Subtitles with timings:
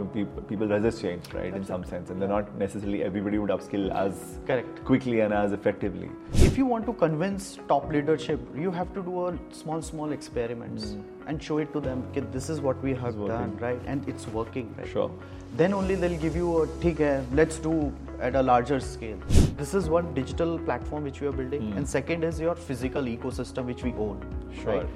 [0.00, 1.54] know people, people resist change, right?
[1.54, 4.84] In some sense, and they're not necessarily everybody would upskill as Correct.
[4.84, 6.10] quickly and as effectively.
[6.32, 10.96] If you want to convince top leadership, you have to do a small, small experiments
[11.26, 12.06] and show it to them.
[12.10, 13.80] Okay, this is what we have done, right?
[13.86, 14.88] And it's working, right?
[14.88, 15.10] Sure.
[15.56, 19.18] Then only they'll give you a ठीक है, let's do at a larger scale.
[19.56, 23.64] This is one digital platform which we are building, and second is your physical ecosystem
[23.64, 24.22] which we own.
[24.62, 24.76] Sure.
[24.76, 24.88] Right?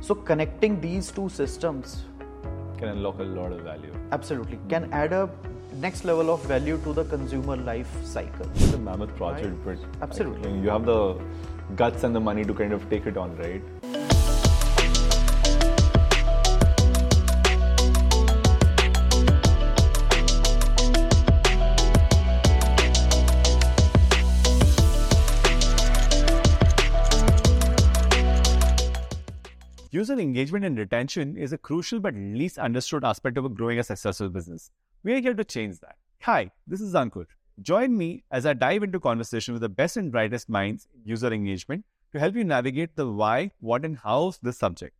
[0.00, 2.04] So connecting these two systems
[2.82, 3.92] can unlock a lot of value.
[4.10, 5.30] absolutely can add a
[5.84, 8.48] next level of value to the consumer life cycle.
[8.56, 10.40] It's a mammoth project, but Absolutely.
[10.40, 11.16] I think you have the
[11.76, 13.62] guts and the money to kind of take it on, right?
[30.02, 34.28] User engagement and retention is a crucial but least understood aspect of growing a successful
[34.28, 34.68] business.
[35.04, 35.94] We are here to change that.
[36.22, 37.26] Hi, this is Ankur.
[37.60, 41.32] Join me as I dive into conversation with the best and brightest minds in user
[41.32, 44.96] engagement to help you navigate the why, what, and how of this subject.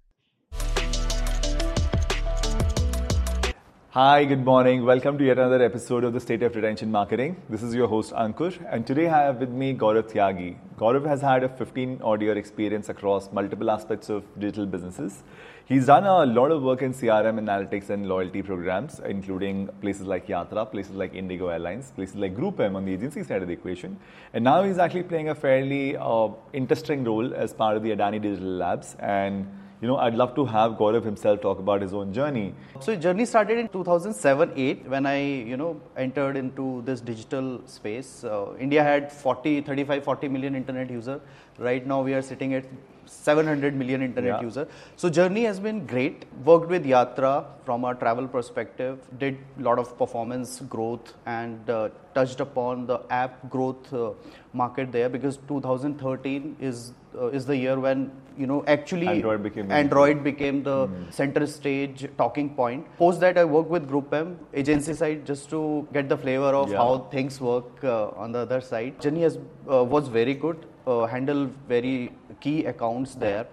[3.94, 4.86] Hi, good morning.
[4.86, 7.36] Welcome to yet another episode of the State of Retention Marketing.
[7.50, 10.56] This is your host Ankur, and today I have with me Gaurav Tyagi.
[10.78, 15.22] Gaurav has had a 15 odd year experience across multiple aspects of digital businesses.
[15.66, 20.26] He's done a lot of work in CRM analytics and loyalty programs, including places like
[20.26, 23.52] Yatra, places like Indigo Airlines, places like Group M on the agency side of the
[23.52, 23.98] equation.
[24.32, 28.22] And now he's actually playing a fairly uh, interesting role as part of the Adani
[28.22, 28.96] Digital Labs.
[29.00, 29.46] And
[29.82, 32.54] you know, I'd love to have Gaurav himself talk about his own journey.
[32.80, 38.22] So journey started in 2007-8 when I, you know, entered into this digital space.
[38.22, 41.20] Uh, India had 40, 35, 40 million internet user.
[41.58, 42.64] Right now we are sitting at
[43.12, 44.46] 700 million internet Yeah.
[44.48, 44.66] user.
[44.96, 46.24] So journey has been great.
[46.44, 48.98] Worked with Yatra from a travel perspective.
[49.18, 54.10] Did a lot of performance growth and uh, touched upon the app growth uh,
[54.52, 59.68] market there because 2013 is uh, is the year when you know actually Android became
[59.68, 60.76] the- Android became the
[61.10, 62.86] center stage talking point.
[62.98, 66.70] Post that, I worked with Group M agency side just to get the flavor of
[66.70, 66.78] Yeah.
[66.78, 69.00] how things work uh, on the other side.
[69.00, 69.38] Journey has,
[69.70, 70.64] uh, was very good.
[70.84, 72.10] Uh, handle very
[72.40, 73.46] key accounts there.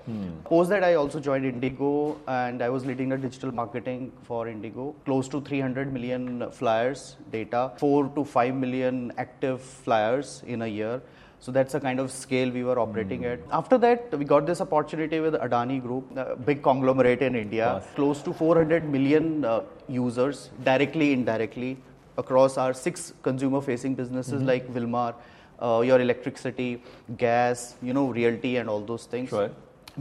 [0.46, 4.96] Post that, I also joined Indigo and I was leading the digital marketing for Indigo.
[5.06, 11.04] Close to 300 million flyers data, 4 to 5 million active flyers in a year.
[11.40, 13.40] So that's the kind of scale we were operating at.
[13.52, 18.24] After that, we got this opportunity with Adani Group, a big conglomerate in India, close
[18.24, 21.78] to 400 million uh, users, directly, indirectly,
[22.18, 25.14] across our six consumer-facing businesses like Wilmar,
[25.62, 26.82] uh, your electricity,
[27.18, 29.30] gas, you know, realty, and all those things.
[29.30, 29.50] Sure.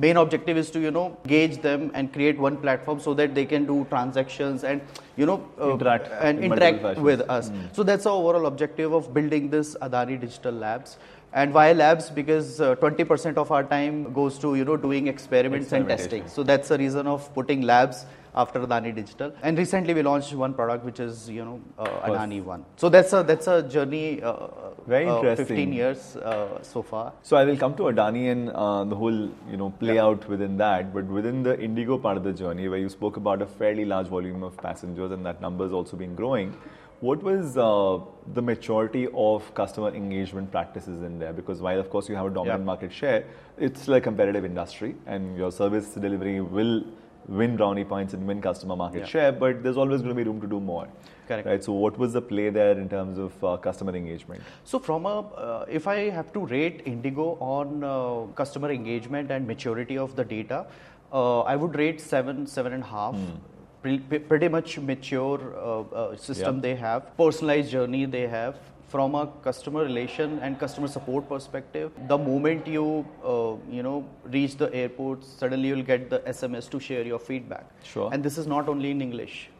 [0.02, 3.44] main objective is to you know gauge them and create one platform so that they
[3.52, 7.50] can do transactions and you know uh, Interact and in interact with us.
[7.78, 10.98] So that's our overall objective of building this adani digital labs.
[11.32, 12.10] And why labs?
[12.10, 16.28] Because uh, 20% of our time goes to you know doing experiments and testing.
[16.28, 20.54] So that's the reason of putting labs after Adani Digital, and recently we launched one
[20.54, 22.64] product which is you know uh, Adani One.
[22.76, 24.22] So that's a that's a journey.
[24.22, 24.48] Uh,
[24.86, 25.46] Very uh, interesting.
[25.46, 27.12] 15 years uh, so far.
[27.22, 30.56] So I will come to Adani and uh, the whole you know play out within
[30.58, 33.84] that, but within the Indigo part of the journey, where you spoke about a fairly
[33.84, 36.54] large volume of passengers and that number has also been growing.
[37.00, 38.00] What was uh,
[38.34, 41.32] the maturity of customer engagement practices in there?
[41.32, 42.64] Because while of course you have a dominant Yeah.
[42.72, 43.24] market share,
[43.56, 46.82] it's still a competitive industry, and your service delivery will
[47.26, 49.06] win brownie points and win customer market Yeah.
[49.06, 49.32] share.
[49.32, 50.88] But there's always going to be room to do more.
[51.26, 51.46] Correct.
[51.46, 51.62] Right.
[51.62, 54.42] So what was the play there in terms of uh, customer engagement?
[54.64, 59.46] So, from a, uh, if I have to rate Indigo on uh, customer engagement and
[59.46, 60.66] maturity of the data,
[61.12, 63.16] uh, I would rate seven, seven and a half.
[63.82, 66.62] Pre- pretty much mature uh, uh, system Yeah.
[66.62, 68.56] they have, personalized journey they have.
[68.88, 74.56] From a customer relation and customer support perspective, the moment you uh, you know reach
[74.56, 77.66] the airport, suddenly you'll get the SMS to share your feedback.
[77.84, 78.08] Sure.
[78.12, 79.50] And this is not only in English.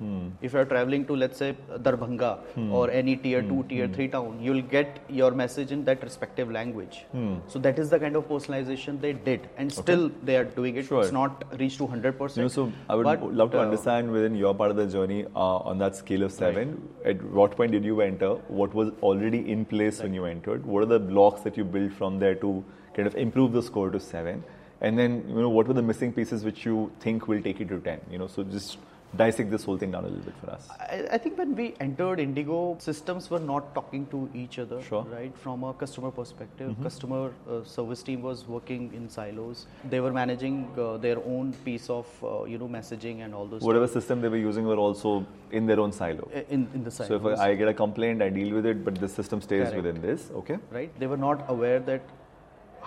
[0.41, 2.39] If you're traveling to, let's say, Darbhanga
[2.71, 7.05] or any tier 2, tier 3 town, you'll get your message in that respective language.
[7.49, 9.49] So that is the kind of personalization they did.
[9.57, 10.87] And still they are doing it.
[10.87, 11.03] Sure.
[11.03, 12.37] It's not reached to 100%.
[12.37, 14.87] You know, so I would but, love to uh, understand within your part of the
[14.87, 16.89] journey uh, on that scale of seven.
[17.05, 18.35] At what point did you enter?
[18.49, 20.65] What was already in place when you entered?
[20.65, 23.91] What are the blocks that you built from there to kind of improve the score
[23.91, 24.45] to seven?
[24.81, 27.69] And then, you know, what were the missing pieces which you think will take it
[27.69, 28.01] to ten?
[28.11, 28.79] You know, so just
[29.17, 30.69] dissect this whole thing down a little bit for us.
[30.79, 35.03] I, I think when we entered Indigo, systems were not talking to each other, Sure.
[35.03, 35.15] Mm-hmm.
[35.15, 35.39] right?
[35.39, 39.67] From a customer perspective, customer uh, service team was working in silos.
[39.89, 43.63] They were managing uh, their own piece of uh, you know messaging and all those.
[43.63, 46.29] Whatever system they were using were also in their own silo.
[46.51, 47.09] in in the silo.
[47.09, 49.77] So if I get a complaint, I deal with it, but the system stays Correct.
[49.77, 50.31] within this.
[50.43, 50.59] Okay.
[50.71, 50.91] right?
[51.01, 52.03] They were not aware that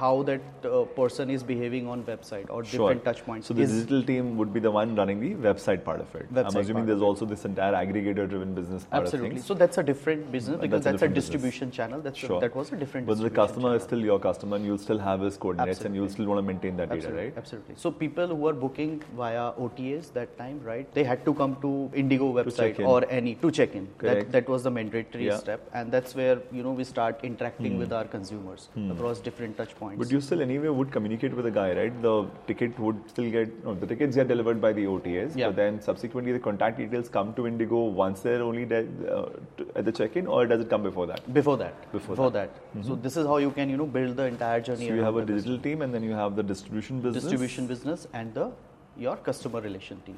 [0.01, 3.47] how that uh, person is behaving on website or different touch points.
[3.47, 6.27] So the digital team would be the one running the website part of it.
[6.35, 9.41] I'm assuming there's also this entire aggregator-driven business part of Absolutely.
[9.41, 11.29] So that's a different business because that's a that's, a, different business.
[11.29, 12.01] distribution channel.
[12.07, 12.37] That's Sure.
[12.37, 13.07] a, that was a different.
[13.07, 15.99] But the distribution customer is still your customer, and you'll still have his coordinates, and
[15.99, 17.37] you'll still want to maintain that data, right?
[17.43, 17.75] absolutely.
[17.85, 20.91] So people who are booking via OTAs that time, right?
[20.99, 21.73] They had to come to
[22.05, 22.85] Indigo website in.
[22.95, 23.87] or any to check in.
[23.97, 24.21] Correct.
[24.21, 25.37] That that was the mandatory Yeah.
[25.45, 29.75] step, and that's where you know we start interacting with our consumers across different touch
[29.81, 29.90] points.
[29.97, 32.01] But you still anyway would communicate with the guy, right?
[32.01, 35.47] The ticket would still get no, the tickets get delivered by the OTAs, Yeah.
[35.47, 39.29] but then subsequently the contact details come to Indigo once they're only de- uh,
[39.75, 41.33] at the check-in, or does it come before that?
[41.33, 42.49] before that, Before that.
[42.83, 44.87] So this is how you can you know build the entire journey.
[44.87, 47.23] So you have a digital team, and then you have the distribution business.
[47.23, 48.51] distribution business and the
[48.97, 50.17] your customer relation team.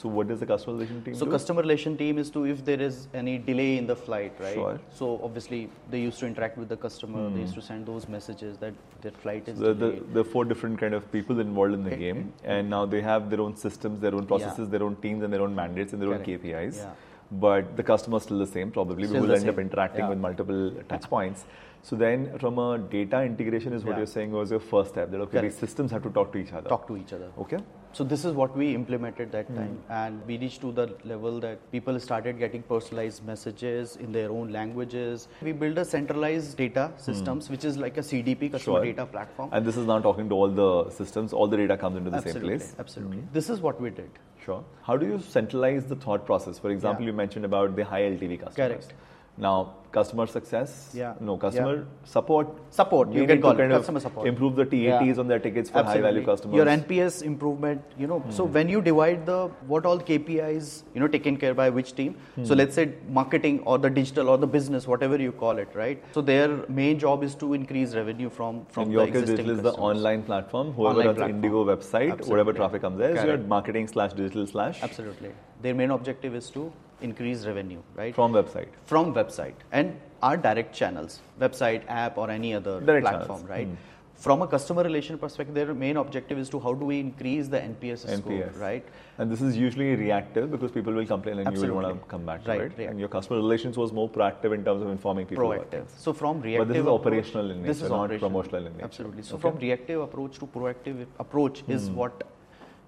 [0.00, 1.32] So what does the customer relation team So do?
[1.32, 4.54] customer relation team is to if there is any delay in the flight, right?
[4.54, 4.78] Sure.
[4.98, 7.28] So obviously they used to interact with the customer.
[7.30, 10.14] They used to send those messages that their flight is the, the, delayed.
[10.14, 13.40] the four different kind of people involved in the game, and now they have their
[13.40, 16.28] own systems, their own processes, their own teams, and their own mandates and their Correct.
[16.28, 16.76] own KPIs.
[16.76, 16.92] Yeah.
[17.32, 19.08] But the customer is still the same, probably.
[19.08, 20.10] Still we will end up interacting Yeah.
[20.10, 21.44] with multiple touch points.
[21.82, 23.98] So then, from a data integration, is what Yeah.
[23.98, 25.10] you're saying was your first step.
[25.10, 26.68] That okay, these systems have to talk to each other.
[26.68, 27.30] talk to each other.
[27.46, 27.58] Okay.
[27.92, 29.56] So this is what we implemented that Hmm.
[29.56, 34.30] time, and we reached to the level that people started getting personalized messages in their
[34.30, 35.26] own languages.
[35.48, 38.84] We built a centralized data systems, which is like a CDP, customer Hmm.
[38.84, 38.92] Sure.
[38.92, 39.48] data platform.
[39.52, 41.32] And this is now talking to all the systems.
[41.32, 42.72] All the data comes into the absolutely, same place.
[42.74, 42.80] Hmm.
[42.86, 43.22] absolutely.
[43.40, 44.10] This is what we did.
[44.44, 44.62] Sure.
[44.82, 46.58] How do you centralize the thought process?
[46.58, 47.12] For example, Yeah.
[47.12, 48.56] you mentioned about the high LTV customers.
[48.68, 48.94] Correct.
[49.38, 50.90] Now, customer success.
[50.94, 51.14] Yeah.
[51.20, 51.84] No, customer Yeah.
[52.04, 52.48] support.
[52.78, 54.26] Support, you We can call it kind of customer support.
[54.30, 55.22] Improve the TATs Yeah.
[55.22, 56.56] on their tickets for high value customers.
[56.60, 58.22] Your NPS improvement, you know.
[58.38, 58.52] So hmm.
[58.58, 59.38] when you divide the
[59.72, 62.16] what all KPIs, you know, taken care by which team.
[62.34, 62.44] Hmm.
[62.50, 62.86] So let's say
[63.20, 66.04] marketing or the digital or the business, whatever you call it, right?
[66.18, 66.48] So their
[66.80, 70.22] main job is to increase revenue from from the your existing Digital is the online
[70.32, 70.72] platform.
[70.72, 71.44] Whoever Online runs platform.
[71.44, 73.48] Indigo website, whatever traffic comes there, is your Correct.
[73.56, 75.32] marketing slash digital slash Absolutely.
[75.62, 78.14] Their main objective is to increase revenue, right?
[78.14, 78.68] from website.
[78.84, 83.50] from website and our direct channels, website, app, or any other Direct platform, channels.
[83.50, 83.66] Right?
[83.66, 83.74] Hmm.
[84.16, 87.58] From a customer relation perspective, their main objective is to how do we increase the
[87.58, 88.84] NPS, score, right?
[89.16, 92.26] And this is usually reactive because people will complain and you will want to come
[92.26, 92.90] back to Right, it.
[92.90, 95.44] And your customer relations was more proactive in terms of informing people.
[95.44, 95.84] Proactive.
[95.96, 98.30] So from reactive, But this is approach- operational in this is not operational.
[98.30, 98.84] promotional in nature.
[98.86, 99.22] Absolutely.
[99.22, 99.42] So Okay.
[99.42, 101.94] from reactive approach to proactive approach is hmm.
[101.94, 102.24] what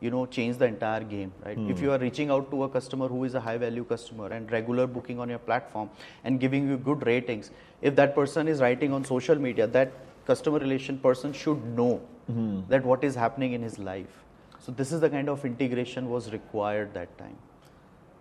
[0.01, 1.57] you know change the entire game, right?
[1.57, 1.71] Hmm.
[1.71, 4.51] If you are reaching out to a customer who is a high value customer and
[4.51, 5.91] regular booking on your platform
[6.25, 7.51] and giving you good ratings,
[7.83, 9.93] if that person is writing on social media, that
[10.27, 12.61] customer relation person should know Hmm.
[12.69, 14.19] that what is happening in his life.
[14.61, 17.37] So this is the kind of integration was required that time.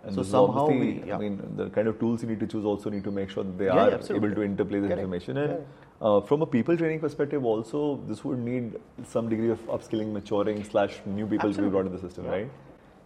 [0.04, 1.16] And So somehow we- yeah.
[1.16, 3.44] I mean, the kind of tools you need to choose also need to make sure
[3.44, 5.00] that they Yeah, are yeah, able to interplay the Correct.
[5.02, 5.38] information.
[5.38, 5.66] And
[6.02, 10.64] uh, from a people training perspective, also this would need some degree of upskilling, maturing
[10.64, 12.50] slash new people to be brought into the system, right?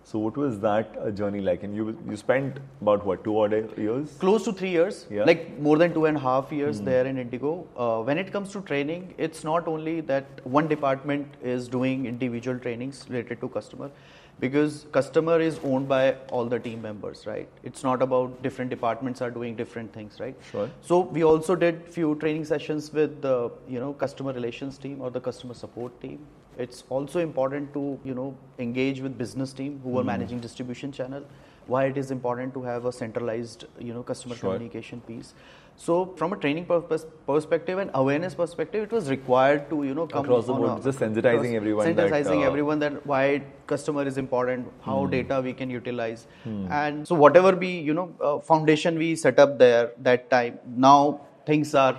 [0.05, 1.63] So what was that uh, journey like?
[1.63, 3.53] And you you spent about what two odd
[3.83, 4.15] years?
[4.23, 5.23] close to three years Yeah.
[5.29, 7.51] Like more than two and a half years there in indigo
[7.83, 12.59] uh, when it comes to training it's not only that one department is doing individual
[12.65, 13.89] trainings related to customer
[14.39, 17.47] because customer is owned by all the team members right?
[17.63, 20.35] It's not about different departments are doing different things right?
[20.51, 20.69] Sure.
[20.81, 25.11] so we also did few training sessions with the you know customer relations team or
[25.11, 26.19] the customer support team.
[26.57, 30.07] It's also important to you know engage with business team who are hmm.
[30.07, 31.25] managing distribution channel.
[31.65, 34.51] Why it is important to have a centralized you know customer Sure.
[34.51, 35.33] communication piece
[35.75, 40.05] so from a training purpose perspective and awareness perspective it was required to you know
[40.07, 44.17] come Across the board, just sensitizing everyone that, sensitizing uh, everyone that why customer is
[44.17, 45.11] important how Hmm.
[45.11, 49.57] data we can utilize and so whatever we you know uh, foundation we set up
[49.57, 51.95] there that time now things are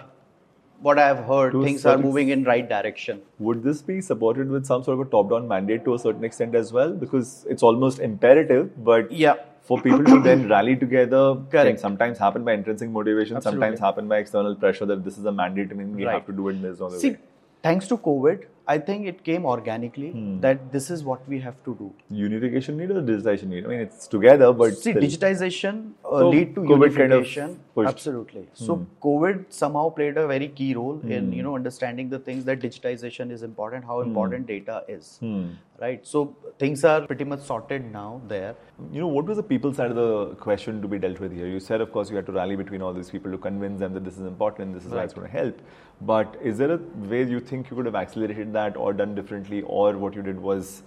[0.80, 4.50] what i have heard To things are moving in right direction Would this be supported
[4.50, 6.92] with some sort of a top-down mandate to a certain extent as well?
[6.92, 9.34] Because it's almost imperative, but yeah
[9.68, 11.68] for people to then rally together Correct.
[11.68, 15.32] can sometimes happen by intrinsic motivation, sometimes happen by external pressure that this is a
[15.32, 16.14] mandate and we Right.
[16.14, 17.18] have to do it in this or See, way.
[17.62, 20.40] thanks to COVID, I think it came organically Hmm.
[20.40, 21.88] that this is what we have to do.
[22.20, 23.64] Unification need or digitization need?
[23.66, 25.02] I mean, it's together, but See, still.
[25.02, 27.58] digitization uh, So, lead to COVID kind of unification.
[27.92, 28.46] Absolutely.
[28.54, 31.32] So COVID somehow played a very key role in Hmm.
[31.38, 35.18] you know understanding the things that digitization is important, how important data is.
[35.20, 35.44] Hmm.
[35.82, 36.06] Right.
[36.06, 36.20] So
[36.62, 38.54] things are pretty much sorted now there.
[38.92, 41.48] You know, what was the people side of the question to be dealt with here?
[41.48, 43.92] You said, of course, you had to rally between all these people to convince them
[43.96, 45.58] that this is important, this is why it's going to help.
[46.00, 46.78] But is there a
[47.12, 50.39] way you think you could have accelerated that or done differently, or what you did
[50.39, 50.83] was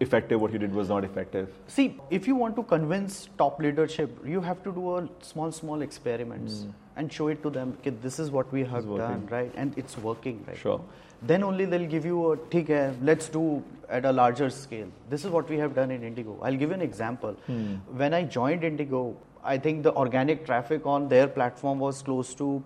[0.00, 1.48] effective, what you did was not effective?
[1.66, 5.82] See, if you want to convince top leadership, you have to do a small, small
[5.82, 7.76] experiments and show it to them.
[7.80, 8.90] Okay, this is what we have Hmm.
[8.90, 9.08] working.
[9.08, 9.52] done, right?
[9.56, 10.56] And it's working, right?
[10.56, 10.80] Sure.
[11.22, 14.88] Then only they'll give you a ठीक है, let's do at a larger scale.
[15.10, 16.38] This is what we have done in Indigo.
[16.42, 17.36] I'll give you an example.
[17.46, 17.74] Hmm.
[17.96, 19.14] When I joined Indigo,
[19.44, 22.62] I think the organic traffic on their platform was close to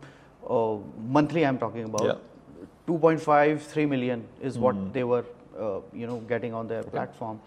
[0.48, 0.76] uh,
[1.18, 1.44] monthly.
[1.44, 2.14] I'm talking about Yeah.
[2.87, 4.91] 2.5, 3 million is what Hmm.
[4.91, 5.25] they were,
[5.57, 7.39] uh, you know, getting on their platform.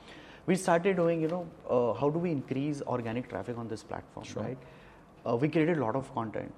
[0.46, 4.26] We started doing, you know, uh, how do we increase organic traffic on this platform,
[4.36, 4.58] right?
[5.26, 6.52] Uh, we created a lot of content,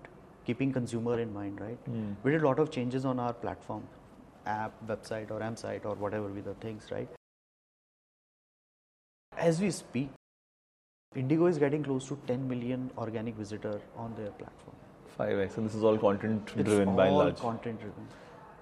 [0.45, 1.78] keeping consumer in mind, right?
[1.87, 2.12] Hmm.
[2.25, 3.85] We did a lot of changes on our platform,
[4.47, 7.09] app, website, or M site, or whatever be the things, right?
[9.37, 10.11] As we speak,
[11.14, 14.76] Indigo is getting close to 10 million organic visitor on their platform.
[15.18, 17.37] 5x, and this is all content driven all by and large.
[17.38, 18.06] content driven.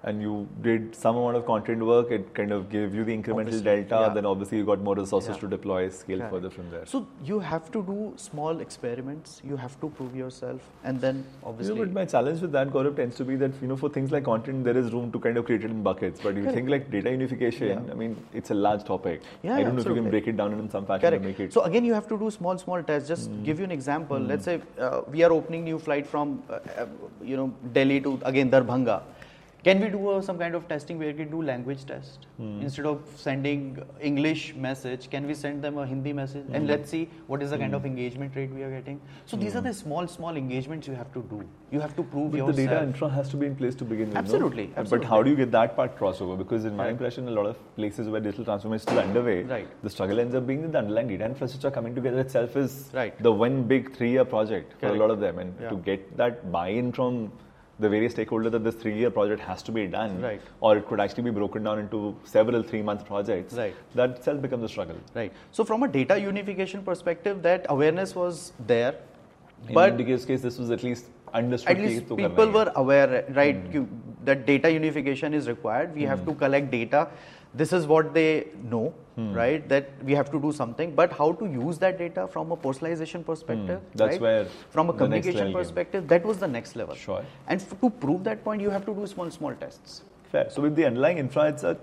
[0.04, 3.40] And you did some amount of content work, it kind of gave you the incremental
[3.46, 4.14] Obviously, delta, yeah.
[4.14, 5.40] then obviously you got more resources Yeah.
[5.42, 6.32] to deploy, scale Correct.
[6.34, 6.84] further from there.
[6.84, 9.40] So you have to do small experiments.
[9.52, 11.74] You have to prove yourself, and then obviously.
[11.74, 13.88] You know, but my challenge with that, Gaurav, tends to be that you know, for
[13.88, 16.20] things like content, there is room to kind of create it in buckets.
[16.22, 17.92] But you think like data unification, Yeah.
[17.92, 19.22] I mean, it's a large topic.
[19.42, 21.22] Yeah, I don't know if you can break it down in some fashion Correct.
[21.22, 21.52] to make it.
[21.52, 23.08] So again, you have to do small, small tests.
[23.08, 23.42] Just Hmm.
[23.48, 24.18] give you an example.
[24.18, 26.86] Let's say uh, we are opening new flight from, uh, uh,
[27.32, 29.00] you know, Delhi to again Darbhanga.
[29.64, 32.48] Can we do uh, some kind of testing where we can do language test Hmm.
[32.64, 33.60] instead of sending
[34.08, 35.04] English message?
[35.14, 36.56] Can we send them a Hindi message Hmm.
[36.58, 37.00] and let's see
[37.32, 38.98] what is the kind of engagement rate we are getting?
[39.30, 39.68] So these are Hmm.
[39.68, 41.38] the small, small engagements you have to do.
[41.76, 42.56] You have to prove but yourself.
[42.60, 44.16] the data infra has to be in place to begin with.
[44.18, 44.22] no?
[44.24, 46.36] Absolutely, But how do you get that part crossover?
[46.42, 46.96] Because in my Right.
[46.96, 49.72] impression, a lot of places where digital transformation is still underway, Right.
[49.88, 53.16] the struggle ends up being that the underlying data infrastructure coming together itself is Right.
[53.30, 55.38] the one big three-year project for a lot of them.
[55.46, 55.70] And Yeah.
[55.74, 57.18] to get that buy-in from
[57.78, 60.40] the various stakeholders that this three-year project has to be done, right.
[60.60, 63.54] or it could actually be broken down into several three-month projects.
[63.54, 63.74] Right.
[63.94, 64.96] That itself becomes a struggle.
[65.14, 65.32] Right.
[65.50, 68.94] So from a data unification perspective, that awareness was there,
[69.68, 71.76] in but case, this was at least understood.
[71.76, 73.72] At least people were aware, right?
[73.72, 73.88] Mm.
[74.24, 75.94] That data unification is required.
[75.94, 76.08] We mm.
[76.08, 76.30] have hmm.
[76.30, 77.08] to collect data
[77.54, 79.68] this is what they know, right?
[79.68, 80.94] That we have to do something.
[80.94, 83.80] But how to use that data from a personalization perspective?
[83.94, 84.20] That's right?
[84.20, 85.60] where from a communication level came.
[85.62, 86.94] perspective, that was the next level.
[86.96, 87.24] Sure.
[87.46, 90.02] And f- to prove that point, you have to do small, small tests.
[90.32, 90.50] Fair.
[90.50, 91.76] So with the underlying infra, it's a,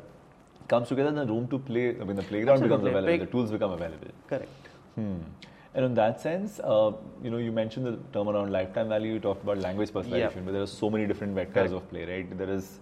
[0.67, 3.51] comes together, the room to play, I mean, the playground becomes available, Play- the tools
[3.51, 4.07] become available.
[4.27, 4.67] Correct.
[4.95, 5.19] Hmm.
[5.73, 6.91] And in that sense, uh,
[7.23, 9.13] you know, you mentioned the term around lifetime value.
[9.13, 10.41] You talked about language personalization, Yeah.
[10.47, 11.73] but there are so many different vectors Correct.
[11.73, 12.37] of play, right?
[12.37, 12.81] There is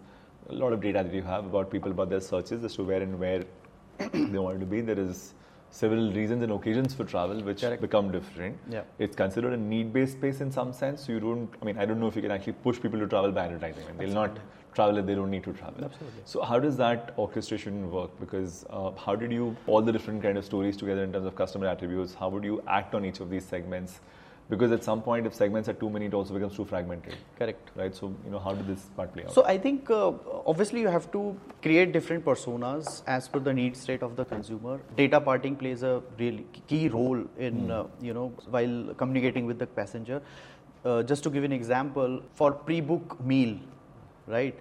[0.50, 3.01] a lot of data that you have about people, about their searches as to where
[3.01, 3.44] and where
[3.98, 4.82] they wanted to be.
[4.82, 5.34] There is
[5.72, 7.82] several reasons and occasions for travel which Correct.
[7.82, 8.58] become different.
[8.70, 8.82] Yeah.
[8.98, 11.06] It's considered a need-based space in some sense.
[11.06, 11.50] So you don't.
[11.62, 13.84] I mean, I don't know if you can actually push people to travel by advertising.
[13.84, 14.39] I mean, they'll not
[14.74, 15.84] travel if they don't need to travel.
[15.84, 16.22] Absolutely.
[16.25, 18.12] So how does that orchestration work?
[18.20, 21.36] Because uh, how did you all the different kind of stories together in terms of
[21.36, 22.13] customer attributes?
[22.13, 24.00] How would you act on each of these segments?
[24.50, 27.70] Because at some point, if segments are too many, it also becomes too fragmented, Correct.
[27.75, 27.94] right?
[27.96, 29.32] So you know, how did this part play out?
[29.32, 30.12] So I think uh,
[30.48, 34.79] obviously you have to create different personas as per the need state of the consumer.
[34.98, 39.68] Data parting plays a really key role in uh, you know while communicating with the
[39.68, 40.22] passenger.
[40.84, 43.60] Uh, just to give an example, for pre-book meal,
[44.27, 44.58] right?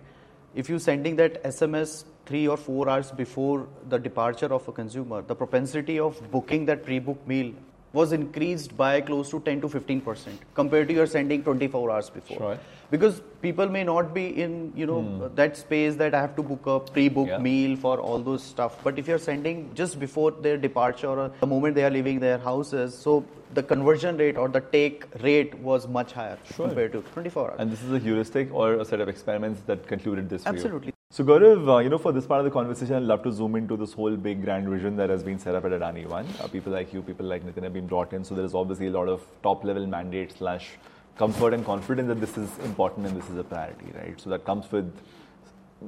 [0.54, 5.22] If you're sending that SMS three or four hours before the departure of a consumer,
[5.22, 7.54] the propensity of booking that pre-book meal
[7.92, 12.10] was increased by close to 10 to 15 percent compared to your sending 24 hours
[12.10, 12.58] before Sure.
[12.90, 15.34] because people may not be in you know hmm.
[15.34, 17.38] that space that i have to book a pre-book Yeah.
[17.38, 21.46] meal for all those stuff but if you're sending just before their departure or the
[21.54, 25.88] moment they are leaving their houses so the conversion rate or the take rate was
[25.88, 26.66] much higher Sure.
[26.66, 29.86] compared to 24 hours and this is a heuristic or a set of experiments that
[29.86, 30.46] concluded this.
[30.46, 33.32] absolutely So Gaurav, uh, you know, for this part of the conversation, I'd love to
[33.32, 36.26] zoom into this whole big grand vision that has been set up at Adani One.
[36.38, 38.22] Uh, people like you, people like Nitin have been brought in.
[38.22, 40.72] So there is obviously a lot of top level mandate slash
[41.16, 44.20] comfort and confidence that this is important and this is a priority, right?
[44.20, 44.94] So that comes with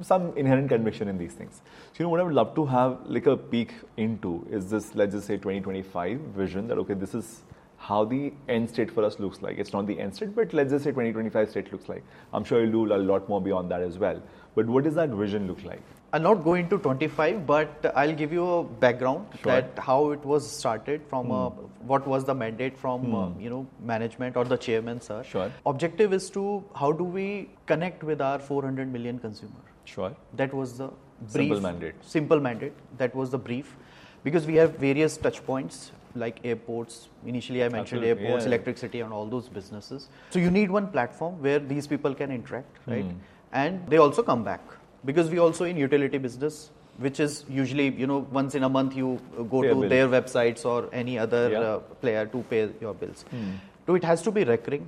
[0.01, 1.61] some inherent conviction in these things.
[1.93, 4.95] So you know what I would love to have like a peek into is this,
[4.95, 7.43] let's just say 2025 vision that okay, this is
[7.81, 9.57] how the end state for us looks like.
[9.57, 12.03] It's not the end state, but let's just say 2025 state looks like.
[12.31, 14.21] I'm sure you'll do a lot more beyond that as well.
[14.55, 15.81] But what does that vision look like?
[16.13, 19.53] I'll not go into 25, but I'll give you a background Sure.
[19.53, 21.49] that how it was started from uh,
[21.91, 25.23] what was the mandate from uh, you know management or the chairman sir.
[25.23, 25.49] Sure.
[25.65, 26.43] Objective is to
[26.75, 29.63] how do we connect with our 400 million consumer.
[29.85, 30.13] Sure.
[30.35, 31.31] That was the brief.
[31.31, 31.95] Simple mandate.
[32.01, 32.73] Simple mandate.
[32.97, 33.75] That was the brief,
[34.23, 37.09] because we have various touch points like airports.
[37.25, 38.49] Initially, I mentioned Absolutely, airports, yeah.
[38.49, 40.09] electricity, and all those businesses.
[40.29, 43.05] So you need one platform where these people can interact, right?
[43.05, 43.17] Hmm.
[43.53, 44.61] And they also come back
[45.05, 46.69] because we also in utility business.
[46.97, 50.07] Which is usually, you know, once in a month you uh, go Pay to their
[50.07, 51.59] websites or any other Yeah.
[51.59, 53.23] uh, player to pay your bills.
[53.31, 53.53] Hmm.
[53.87, 54.87] So it has to be recurring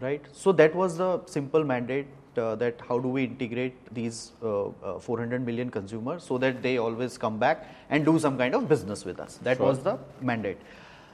[0.00, 2.06] right so that was the simple mandate
[2.38, 6.78] uh, that how do we integrate these uh, uh, 400 million consumers so that they
[6.78, 9.66] always come back and do some kind of business with us that Sure.
[9.66, 10.58] was the mandate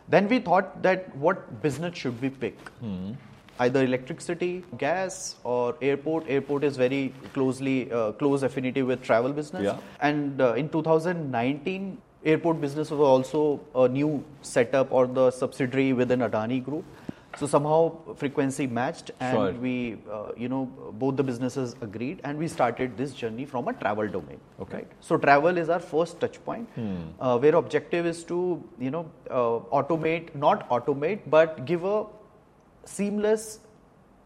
[0.09, 3.13] then we thought that what business should we pick Hmm.
[3.61, 9.65] either electricity gas or airport airport is very closely uh, close affinity with travel business
[9.65, 9.79] Yeah.
[10.01, 16.21] and uh, in 2019 airport business was also a new setup or the subsidiary within
[16.21, 16.85] adani group
[17.37, 19.53] so somehow frequency matched and Sure.
[19.65, 20.65] we uh, you know
[21.03, 24.77] both the businesses agreed and we started this journey from a travel domain Okay.
[24.79, 26.69] right so travel is our first touch point
[27.21, 28.39] uh, where objective is to
[28.79, 32.05] you know uh, automate not automate but give a
[32.85, 33.61] seamless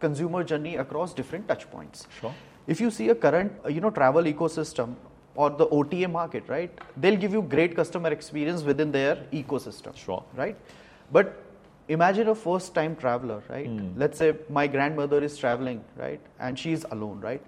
[0.01, 2.35] consumer journey across different touch points Sure.
[2.67, 4.95] if you see a current you know travel ecosystem
[5.35, 6.71] or the OTA market, right?
[6.99, 9.97] They'll give you great customer experience within their ecosystem.
[9.97, 10.23] Sure.
[10.37, 10.59] Right?
[11.11, 11.43] But
[11.97, 13.71] imagine a first time traveler, right?
[13.97, 16.21] Let's say my grandmother is traveling, right?
[16.39, 17.43] And she's alone, right?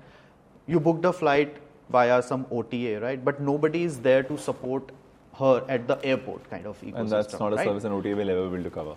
[0.66, 1.56] You booked a flight
[1.90, 3.24] via some OTA, right?
[3.24, 4.92] But nobody is there to support
[5.38, 7.00] her at the airport kind of ecosystem.
[7.00, 7.66] And that's not a right?
[7.66, 8.94] service an OTA will ever be able to cover.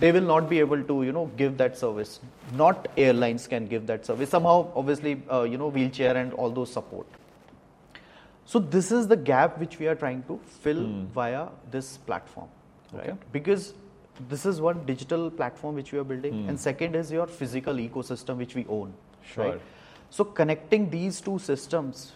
[0.00, 2.10] they will not be able to you know give that service
[2.58, 4.52] not airlines can give that service somehow
[4.82, 7.16] obviously uh, you know wheelchair and all those support
[8.52, 10.84] so this is the gap which we are trying to fill
[11.18, 11.42] via
[11.72, 12.48] this platform
[13.00, 13.16] right Okay.
[13.38, 13.66] because
[14.28, 18.36] this is one digital platform which we are building and second is your physical ecosystem
[18.36, 18.92] which we own
[19.34, 19.44] Sure.
[19.44, 19.60] right?
[20.10, 22.12] So connecting these two systems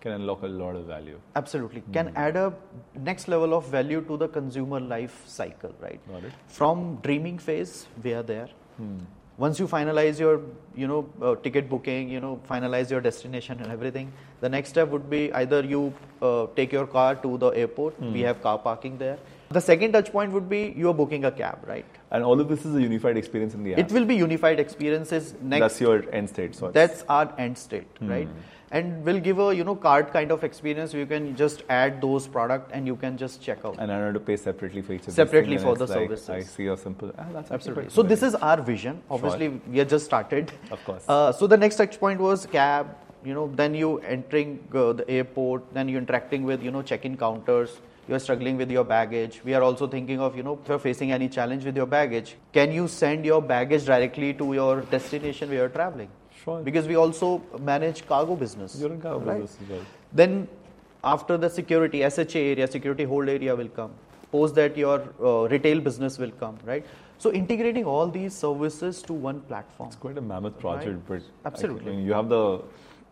[0.00, 1.18] Can unlock a lot of value.
[1.34, 1.82] absolutely.
[1.92, 2.52] Can add a
[2.94, 6.00] next level of value to the consumer life cycle right?
[6.12, 6.32] Got it.
[6.46, 8.48] from dreaming phase we are there.
[9.36, 10.40] Once you finalize your
[10.76, 14.88] you know uh, ticket booking you know finalize your destination and everything the next step
[14.88, 17.98] would be either you uh, take your car to the airport.
[18.00, 19.18] We have car parking there
[19.58, 22.48] the second touch point would be you are booking a cab right And all of
[22.48, 23.78] this is a unified experience in the app.
[23.84, 26.54] it will be unified experiences next That's your end state.
[26.54, 28.28] So that's our end state right
[28.78, 32.26] and we'll give a you know card kind of experience you can just add those
[32.36, 34.94] product and you can just check out and I don't have to pay separately for
[34.94, 36.30] each Separately for the like, services.
[36.30, 37.12] I see a simple.
[37.18, 37.90] Ah, that's Absolutely.
[37.90, 39.00] So this is our vision.
[39.10, 40.52] Obviously, we have just started.
[40.70, 41.04] Of course.
[41.08, 42.96] Uh, so the next touch point was cab.
[43.24, 45.72] You know, then you entering uh, the airport.
[45.74, 47.76] Then you interacting with you know check-in counters.
[48.08, 49.40] You are struggling with your baggage.
[49.44, 52.36] We are also thinking of you know if you're facing any challenge with your baggage,
[52.52, 56.10] can you send your baggage directly to your destination where you're traveling?
[56.44, 56.60] Sure.
[56.62, 58.76] Because we also manage cargo business.
[58.78, 59.40] You're in car right?
[59.40, 59.86] business as well.
[60.12, 60.48] Then
[61.02, 63.92] after the security, SHA area, security hold area will come.
[64.30, 66.84] Post that your uh, retail business will come, right?
[67.18, 69.88] So integrating all these services to one platform.
[69.88, 71.92] It's quite a mammoth project, but Absolutely.
[71.92, 72.60] I mean, you have the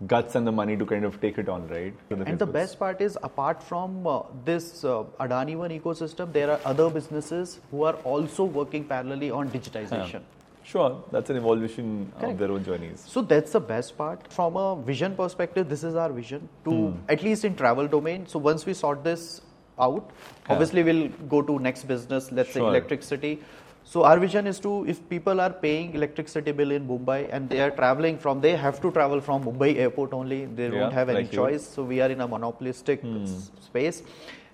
[0.07, 1.95] guts and the money to kind of take it on, right?
[2.11, 6.51] To And the best part is, apart from uh, this uh, Adani One ecosystem, there
[6.51, 10.23] are other businesses who are also working parallelly on digitization.
[10.65, 12.33] Sure, that's an evolution Correct.
[12.33, 13.05] of their own journeys.
[13.07, 14.33] So that's the best part.
[14.33, 16.99] From a vision perspective, this is our vision to Hmm.
[17.09, 18.27] at least in travel domain.
[18.27, 19.41] So once we sort this
[19.79, 20.53] out, Yeah.
[20.55, 22.69] obviously we'll go to next business, let's say Sure.
[22.69, 23.41] electricity.
[23.93, 27.61] So our vision is to if people are paying electricity bill in Mumbai and they
[27.61, 30.39] are traveling from they have to travel from Mumbai airport only.
[30.47, 31.39] They Yeah, don't have any like you.
[31.41, 31.67] choice.
[31.79, 33.19] So we are in a monopolistic hmm.
[33.25, 34.03] s- space.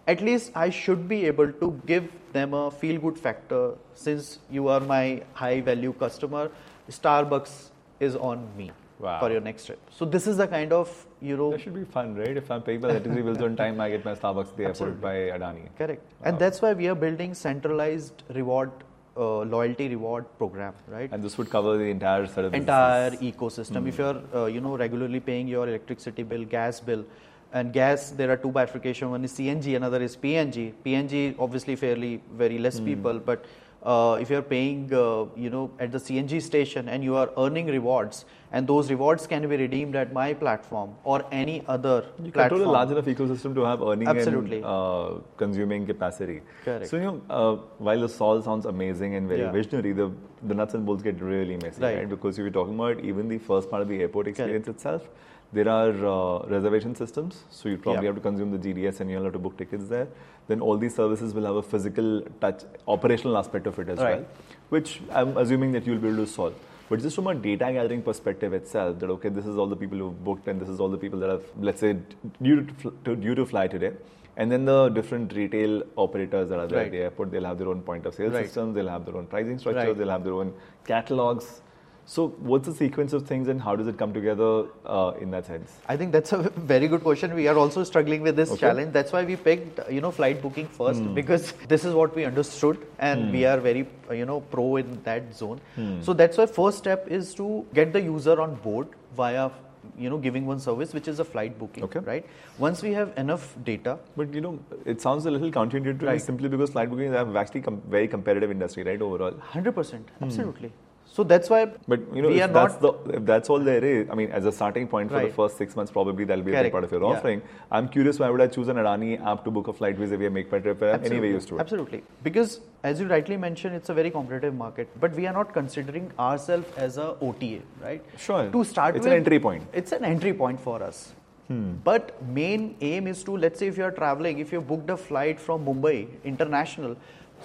[0.09, 3.61] At least I should be able to give them a feel good factor
[3.95, 5.05] since you are my
[5.45, 6.51] high value customer.
[6.99, 7.55] Starbucks
[8.01, 9.21] is on me Wow.
[9.21, 9.79] for your next trip.
[9.97, 12.37] So this is the kind of you know That should be fun, right?
[12.43, 15.01] If I'm paying my electricity bills on time, I get my Starbucks at the airport
[15.01, 15.65] by Adani.
[15.79, 18.73] correct, and that's why we are building centralized reward
[19.19, 21.11] uh, loyalty reward program, right?
[21.13, 23.37] And this would cover the entire set of entire businesses.
[23.37, 23.81] ecosystem.
[23.81, 23.89] Hmm.
[23.89, 27.05] If you're uh, you know regularly paying your electricity bill, gas bill,
[27.53, 29.11] and gas there are two bifurcation.
[29.11, 30.73] One is CNG, another is PNG.
[30.85, 33.45] PNG obviously fairly very less people, but
[33.83, 37.67] uh, if you're paying uh, you know at the CNG station and you are earning
[37.67, 42.61] rewards, and those rewards can be redeemed at my platform or any other You platform.
[42.61, 44.57] control a large enough ecosystem to have earning Absolutely.
[44.57, 46.41] and uh, consuming capacity.
[46.65, 46.89] Correct.
[46.89, 49.53] So you know, uh, while this all sounds amazing and very Yeah.
[49.53, 50.11] visionary, the
[50.43, 51.97] the nuts and bolts get really messy, Right.
[51.99, 52.09] right?
[52.09, 55.09] Because if you're talking about even the first part of the airport experience itself,
[55.51, 58.09] There are uh, reservation systems, so you probably Yeah.
[58.09, 60.09] have to consume the GDS and you'll have to book tickets there.
[60.47, 64.17] Then all these services will have a physical touch, operational aspect of it as Right.
[64.19, 64.27] well,
[64.69, 66.55] which I'm assuming that you'll be able to solve.
[66.91, 69.99] But just from a data gathering perspective itself, that okay, this is all the people
[69.99, 71.97] who've booked and this is all the people that have, let's say,
[72.43, 72.67] due
[73.05, 73.93] to, due to fly today.
[74.37, 76.87] And then the different retail operators that are there Right.
[76.87, 78.45] at the airport, they'll have their own point of sale Right.
[78.47, 79.97] systems, they'll have their own pricing structures, Right.
[79.99, 80.53] they'll have their own
[80.85, 81.63] catalogs.
[82.11, 85.45] So, what's the sequence of things and how does it come together uh, in that
[85.45, 85.73] sense?
[85.87, 86.39] I think that's a
[86.73, 87.35] very good question.
[87.35, 88.61] We are also struggling with this Okay.
[88.61, 88.95] challenge.
[88.95, 91.13] That's why we picked, you know, flight booking first hmm.
[91.13, 93.51] because this is what we understood and we hmm.
[93.51, 95.61] are very, you know, pro in that zone.
[95.75, 96.01] Hmm.
[96.01, 99.51] So that's why first step is to get the user on board via,
[99.99, 101.99] you know, giving one service, which is a flight booking, Okay.
[101.99, 102.27] right?
[102.57, 106.23] Once we have enough data, But you know, it sounds a little counterintuitive Right.
[106.33, 109.03] simply because flight booking is a actually com- very competitive industry, right?
[109.13, 109.43] Overall.
[109.53, 110.73] 100%, absolutely.
[111.19, 113.59] So that's why But you know, we if are that's not the if that's all
[113.69, 116.45] there is, I mean, as a starting point for the first six months, probably that'll
[116.49, 117.15] be a big part of your Yeah.
[117.15, 117.43] offering.
[117.79, 120.31] I'm curious, why would I choose an Adani app to book a flight vis-a-vis a
[120.37, 120.85] Make My Trip?
[120.91, 121.63] I'm anyway used to it.
[121.65, 122.05] Absolutely.
[122.29, 122.55] Because
[122.91, 126.79] as you rightly mentioned, it's a very competitive market, but we are not considering ourselves
[126.87, 128.15] as a OTA, right?
[128.29, 128.45] Sure.
[128.59, 129.67] To start It's with, an entry point.
[129.83, 131.03] It's an entry point for us.
[131.49, 131.73] Hmm.
[131.91, 135.01] But main aim is to let's say if you are traveling, if you booked a
[135.09, 135.99] flight from Mumbai
[136.37, 136.97] international,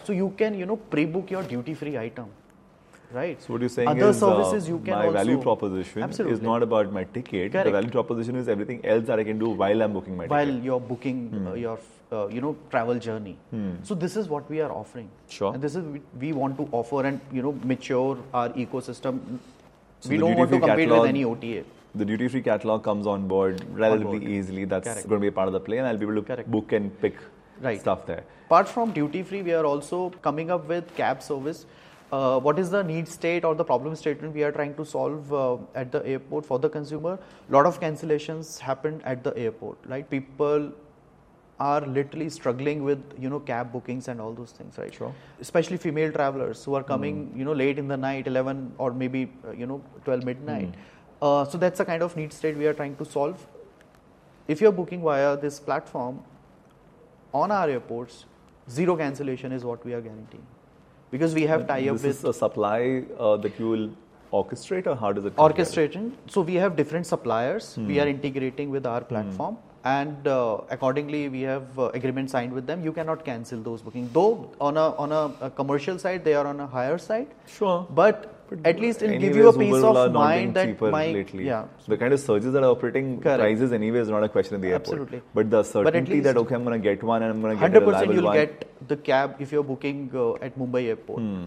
[0.04, 2.32] so you can you know pre-book your duty-free item,
[3.14, 3.42] right?
[3.42, 6.64] So what you're saying Other is uh, you can my also value proposition is not
[6.64, 7.52] about my ticket.
[7.52, 7.66] Correct.
[7.66, 10.32] The value proposition is everything else that I can do while I'm booking my ticket.
[10.38, 10.64] while ticket.
[10.64, 11.48] you're booking Hmm.
[11.48, 11.78] uh, your
[12.12, 13.38] uh, you know travel journey.
[13.84, 15.10] So this is what we are offering.
[15.28, 15.54] Sure.
[15.54, 19.22] And this is we, we want to offer and you know mature our ecosystem.
[20.00, 21.64] So we don't want to compete catalog- with any OTA.
[21.96, 24.32] The duty free catalog comes on board relatively board.
[24.38, 24.66] easily.
[24.66, 25.08] That's Correct.
[25.08, 26.50] going to be a part of the play, and I'll be able to Correct.
[26.50, 27.16] book and pick
[27.62, 27.80] Right.
[27.80, 28.24] stuff there.
[28.48, 31.66] Apart from duty free, we are also coming up with cab service.
[32.14, 35.34] Uh, what is the need state or the problem statement we are trying to solve
[35.34, 37.18] uh, at the airport for the consumer?
[37.50, 40.08] A lot of cancellations happen at the airport, right?
[40.08, 40.72] People
[41.60, 44.94] are literally struggling with you know cab bookings and all those things, right?
[44.94, 45.12] Sure.
[45.42, 49.28] Especially female travelers who are coming you know late in the night, 11 or maybe
[49.48, 50.76] uh, you know 12 midnight.
[51.20, 53.48] Uh, so that's the kind of need state we are trying to solve.
[54.48, 56.24] If you're booking via this platform,
[57.34, 58.26] on our airports,
[58.70, 60.46] zero cancellation is what we are guaranteeing.
[61.14, 63.90] Because we have tie up This with is a supply uh, that you will
[64.38, 65.34] orchestrate, or how does it?
[65.38, 66.18] orchestration.
[66.36, 69.58] So we have different suppliers we are integrating with our platform.
[69.92, 72.84] And uh, accordingly, we have uh, agreement signed with them.
[72.86, 74.12] You cannot cancel those bookings.
[74.18, 77.28] Though on a on a, a commercial side, they are on a higher side.
[77.58, 77.86] Sure.
[78.02, 78.24] But,
[78.66, 81.46] at least it'll give you a peace Uber, of mind that my lately.
[81.46, 83.40] yeah The kind of surges that are operating Correct.
[83.40, 85.00] prices anyway is not a question in the airport.
[85.00, 85.22] Absolutely.
[85.34, 87.60] But the certainty that least- okay, I'm going to get one and I'm going to
[87.60, 88.36] get Hundred a percent, reliable you'll one.
[88.36, 91.22] get the cab if you're booking uh, at Mumbai airport.
[91.22, 91.46] Hmm.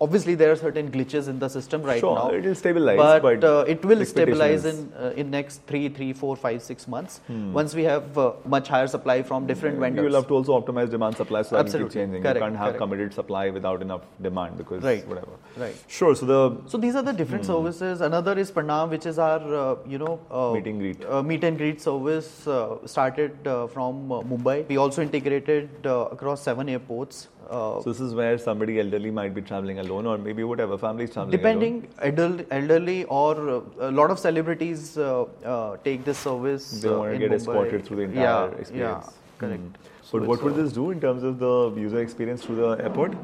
[0.00, 2.30] Obviously, there are certain glitches in the system right Sure, now.
[2.32, 6.34] it'll stabilize, but, but uh, it will stabilize in uh, in next three, three, four,
[6.36, 7.20] five, six months.
[7.28, 7.52] Hmm.
[7.52, 10.02] Once we have uh, much higher supply from different vendors.
[10.04, 11.94] You'll have to also optimize demand supply so that it Absolutely.
[12.00, 12.22] changing.
[12.22, 12.78] Correct, you can't have correct.
[12.78, 15.36] committed supply without enough demand because Right, whatever.
[15.56, 15.76] right.
[15.86, 16.14] Sure.
[16.16, 18.00] So the So these are the different services.
[18.00, 20.54] Another is Pranaam, which is our uh, you know uh, Hmm.
[20.56, 21.04] Meet and greet.
[21.08, 24.66] uh, meet and greet service uh, started uh, from uh, Mumbai.
[24.68, 27.28] We also integrated uh, across seven airports.
[27.50, 31.04] Uh, so this is where somebody elderly might be traveling alone or maybe whatever family
[31.04, 32.18] is traveling Depending alone.
[32.18, 36.80] elderly, elderly or uh, a lot of celebrities uh, uh, take this service.
[36.80, 37.36] They want to get Mumbai.
[37.36, 39.06] escorted through the entire yeah, experience.
[39.06, 39.76] Yeah, correct.
[40.02, 42.82] So But what it's, would this do in terms of the user experience through the
[42.82, 43.14] airport?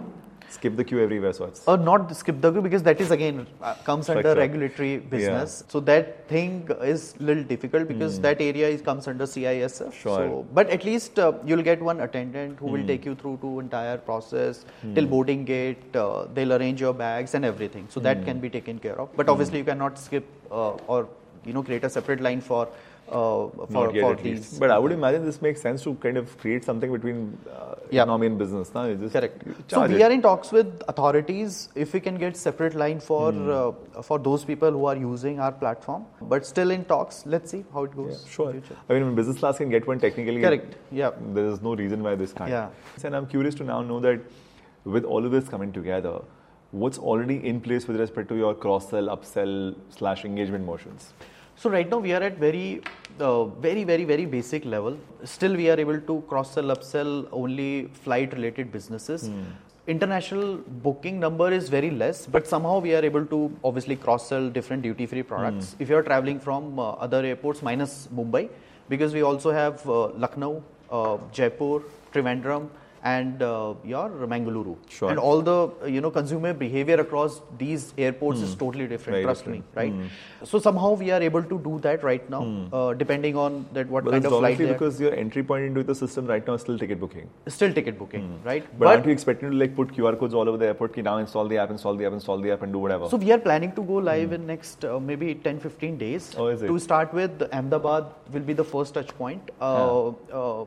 [0.54, 3.46] Skip the queue everywhere, so it's Uh, not skip the queue because that is again
[3.62, 5.62] uh, comes under regulatory business.
[5.68, 9.84] So that thing is little difficult because that area is, comes under CISF.
[9.86, 9.90] Hmm.
[10.02, 10.18] Sure.
[10.24, 10.30] Hmm.
[10.32, 13.60] So, but at least uh, you'll get one attendant who will take you through to
[13.60, 14.64] entire process
[14.96, 15.96] till boarding gate.
[16.04, 17.86] Uh, they'll arrange your bags and everything.
[17.88, 18.04] So Hmm.
[18.10, 19.16] that can be taken care of.
[19.16, 21.08] But obviously you cannot skip uh, or
[21.44, 22.68] you know create a separate line for
[23.10, 24.58] uh, for, for these.
[24.58, 28.02] But I would imagine this makes sense to kind of create something between uh, Yeah.
[28.04, 28.72] economy and business.
[28.74, 29.42] Now, just Correct.
[29.72, 30.02] So we it.
[30.02, 33.50] are in talks with authorities if we can get separate line for Hmm.
[33.50, 36.04] uh, for those people who are using our platform.
[36.34, 37.24] But still in talks.
[37.26, 38.22] Let's see how it goes.
[38.24, 38.54] Yeah, sure.
[38.88, 40.40] I mean, when business class can get one technically.
[40.48, 40.76] Correct.
[41.02, 41.10] Yeah.
[41.40, 42.50] There is no reason why this can't.
[42.50, 42.68] Yeah.
[43.04, 44.20] And I'm curious to now know that
[44.84, 46.14] with all of this coming together,
[46.70, 51.12] what's already in place with respect to your cross sell, upsell slash engagement motions?
[51.60, 52.80] So right now we are at very,
[53.18, 54.96] uh, very, very, very basic level.
[55.24, 59.28] Still we are able to cross sell, upsell only flight related businesses.
[59.86, 64.48] International booking number is very less, but somehow we are able to obviously cross sell
[64.48, 65.76] different duty free products.
[65.78, 68.48] If you are traveling from uh, other airports minus Mumbai,
[68.88, 71.82] because we also have uh, Lucknow, uh, Jaipur,
[72.14, 72.70] Trivandrum,
[73.02, 74.76] and uh, your Mangaluru.
[74.88, 75.10] Sure.
[75.10, 79.14] And all the you know consumer behavior across these airports is totally different.
[79.16, 79.76] Very trust different.
[79.76, 80.10] me, right?
[80.44, 84.04] So somehow we are able to do that right now, uh, depending on that what
[84.04, 84.74] But kind of flight obviously they are.
[84.74, 87.28] because your entry point into the system right now is still ticket booking.
[87.48, 88.66] Still ticket booking, right?
[88.78, 90.94] But, aren't you expecting to like put QR codes all over the airport?
[90.94, 93.08] Ki now install the app, install the app, install the app, and do whatever.
[93.08, 96.32] So we are planning to go live in next uh, maybe 10 15 days.
[96.34, 96.40] Hmm.
[96.40, 96.66] Oh, is it?
[96.66, 100.66] To start with, Ahmedabad will be the first touch point, uh, uh, uh,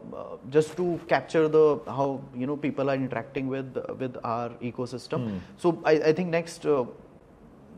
[0.49, 5.29] just to capture the how you know people are interacting with with our ecosystem.
[5.29, 5.37] Hmm.
[5.57, 6.65] So I, I think next.
[6.65, 6.85] Uh,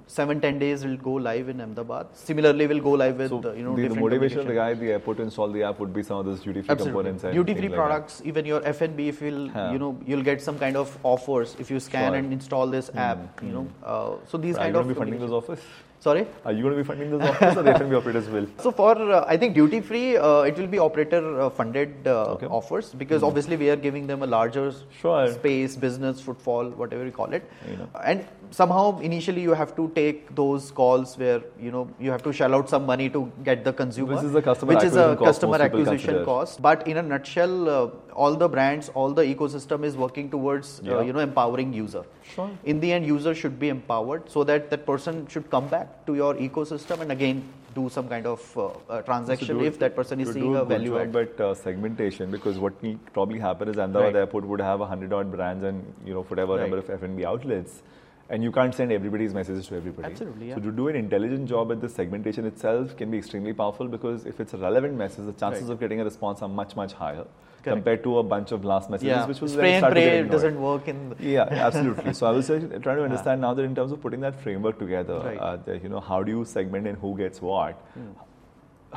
[0.08, 2.06] Seven ten days will go live in Ahmedabad.
[2.14, 4.70] Similarly, we'll go live with So uh, you know the, the motivation of the guy
[4.72, 7.24] at the airport to install the app would be some of those duty free components
[7.24, 9.70] Duty free things like products, even your F&B, if you'll, Huh.
[9.74, 12.18] you know, you'll get some kind of offers if you scan Sure.
[12.20, 13.68] and install this app, you know.
[13.84, 15.60] Uh, so these you kind of be funding those offers?
[16.06, 16.28] Sorry.
[16.46, 18.46] Are you going to be funding those offers or the F&B operators will?
[18.60, 22.34] So for uh, I think duty free, uh, it will be operator uh, funded uh,
[22.36, 22.46] Okay.
[22.46, 25.26] offers because obviously we are giving them a larger Sure.
[25.34, 27.50] space, business footfall, whatever you call it.
[27.72, 27.90] You know.
[28.04, 32.34] And somehow initially you have to take those calls where you know you have to
[32.34, 35.00] shell out some money to get the consumer, Which is the customer which is a
[35.12, 36.62] acquisition cost customer acquisition cost.
[36.62, 41.02] But in a nutshell, uh, all the brands, all the ecosystem is working towards uh,
[41.02, 42.04] you know empowering user.
[42.36, 42.50] Sure.
[42.64, 46.16] In the end, user should be empowered so that that person should come back to
[46.16, 47.44] your ecosystem and again
[47.76, 50.64] do some kind of uh, uh, transaction So if it- that person is seeing a
[50.64, 51.16] value add.
[51.22, 54.16] at uh, segmentation because what will probably happen is Ahmedabad Right.
[54.22, 56.62] airport would have a hundred odd brands and you know whatever Right.
[56.62, 57.84] number of F&B outlets,
[58.30, 60.12] and you can't send everybody's messages to everybody.
[60.12, 60.56] Absolutely, yeah.
[60.56, 64.26] So to do an intelligent job at the segmentation itself can be extremely powerful because
[64.26, 65.74] if it's a relevant message, the chances Right.
[65.74, 67.76] of getting a response are much much higher Correct.
[67.78, 70.22] compared to a bunch of blast messages, Yeah, which was spray and started to get
[70.24, 71.10] pray doesn't work in.
[71.10, 72.14] The, Yeah, absolutely.
[72.14, 75.20] so I was trying to understand now that in terms of putting that framework together,
[75.20, 75.38] Right.
[75.40, 77.80] Uh, that, you know, how do you segment and who gets what?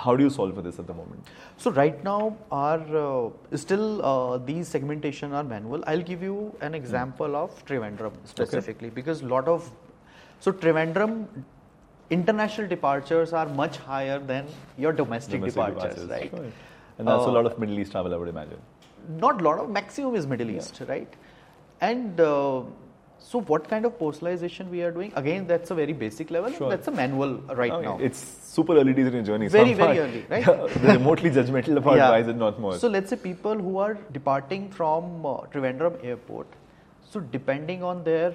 [0.05, 1.27] How do you solve for this at the moment?
[1.57, 5.83] So right now, our uh, still uh, these segmentation are manual.
[5.87, 9.71] I'll give you an example of Trivandrum specifically because lot of
[10.41, 11.27] so Trivandrum
[12.11, 14.47] international departures are much higher than
[14.79, 16.31] your domestic, Domestic departures, departures, right?
[16.31, 16.53] sure.
[16.99, 18.61] And that's a Uh, lot of Middle East travel, I would imagine.
[19.25, 21.13] not a lot of maximum is middle east right
[21.87, 22.63] and uh,
[23.21, 26.71] so what kind of personalization we are doing again that's a very basic level Sure.
[26.71, 29.49] that's a manual right I mean, now It's super early days in your journey.
[29.49, 30.45] Very, so very not- early, right?
[30.83, 32.11] the remotely judgmental about Yeah.
[32.11, 32.77] why is it not more?
[32.79, 36.47] so let's say people who are departing from uh, Trivandrum airport
[37.11, 38.33] so depending on their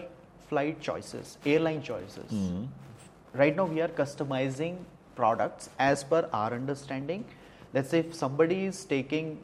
[0.50, 2.66] flight choices airline choices Hmm.
[3.34, 4.78] right now we are customizing
[5.16, 7.24] products as per our understanding
[7.74, 9.38] let's say if somebody is taking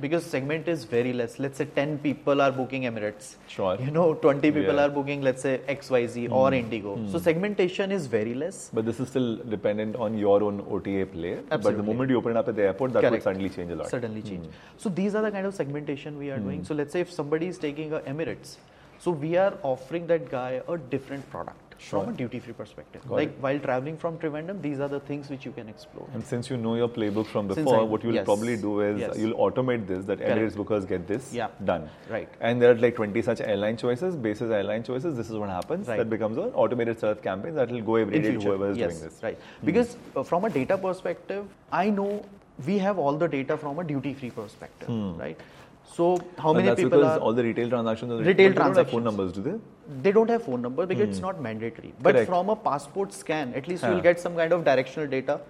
[0.00, 3.76] because segment is very less let's say 10 people are booking emirates Sure.
[3.86, 4.70] you know 20 people Yeah.
[4.72, 4.78] Hmm.
[4.84, 9.08] are booking let's say xyz or indigo so segmentation is very less but this is
[9.14, 11.34] still dependent on your own OTA play.
[11.48, 13.76] But the moment you open it up at the airport, that would suddenly change a
[13.76, 13.88] lot.
[13.88, 14.46] suddenly change.
[14.76, 16.44] So these are the kind of segmentation we are Hmm.
[16.48, 16.64] doing.
[16.64, 18.56] So let's say if somebody is taking a Emirates,
[18.98, 22.00] so we are offering that guy a different product Sure.
[22.04, 23.02] from a duty free perspective.
[23.08, 23.36] Got like it.
[23.40, 26.06] while traveling from Trivandrum, these are the things which you can explore.
[26.12, 28.24] And since you know your playbook from before, I- what you'll yes.
[28.24, 29.18] probably do is Yes.
[29.18, 30.18] you'll automate this that.
[30.20, 31.48] Emirates bookers get this Yeah.
[31.64, 31.88] done.
[32.10, 32.28] Right.
[32.40, 35.16] And there are like 20 such airline choices, basis airline choices.
[35.16, 35.88] This is what happens.
[35.88, 35.96] Right.
[35.98, 37.22] That becomes an automated set of
[37.54, 39.22] that will go every In day to whoever is yes, doing this.
[39.22, 39.38] right?
[39.64, 42.22] Because uh, from a data perspective, I know
[42.66, 44.88] we have all the data from a duty free perspective,
[45.18, 45.38] right?
[45.84, 46.56] So how Hmm.
[46.58, 49.04] Many that's people because are all the retail transactions, are Retail they don't have phone
[49.04, 49.54] numbers, do they?
[50.02, 51.92] they don't have phone number because it's not mandatory.
[52.00, 52.28] But Correct.
[52.28, 53.90] from a passport scan, at least Huh.
[53.90, 55.40] you'll get some kind of directional data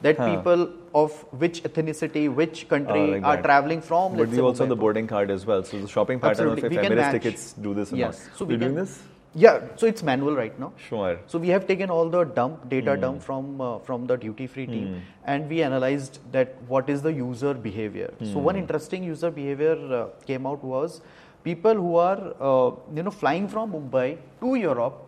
[0.00, 0.30] that Huh.
[0.36, 3.44] people of which ethnicity, which country Oh, like are that.
[3.44, 4.16] traveling from.
[4.16, 5.62] But we also have the boarding card as well.
[5.62, 6.66] So the shopping pattern Absolutely.
[6.66, 7.12] of if Emirates match.
[7.12, 8.26] tickets do this or Yes.
[8.26, 8.36] not.
[8.38, 9.02] So We're we doing this?
[9.34, 10.72] Yeah, so it's manual right now.
[10.76, 11.18] Sure.
[11.26, 13.00] So we have taken all the dump data Hmm.
[13.00, 14.88] dump from uh, from the duty free team,
[15.24, 18.08] and we analyzed that what is the user behavior.
[18.32, 18.48] So Hmm.
[18.50, 21.00] one interesting user behavior uh, came out was
[21.44, 24.08] people who are uh, you know flying from Mumbai
[24.40, 25.06] to Europe.